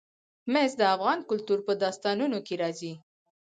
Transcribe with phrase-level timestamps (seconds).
[0.51, 2.93] مس د افغان کلتور په داستانونو کې راځي.